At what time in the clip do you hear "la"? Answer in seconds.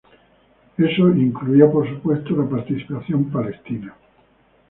2.35-2.49